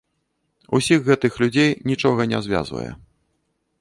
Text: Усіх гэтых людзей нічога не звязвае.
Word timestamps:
Усіх 0.77 0.99
гэтых 1.09 1.37
людзей 1.43 1.69
нічога 1.91 2.21
не 2.33 2.39
звязвае. 2.47 2.91